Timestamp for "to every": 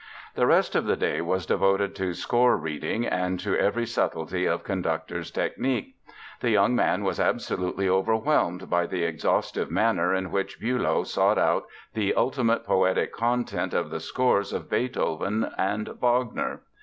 3.41-3.85